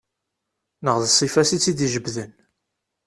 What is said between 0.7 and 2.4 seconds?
Neɣ d ssifa-s i tt-id-ijebden.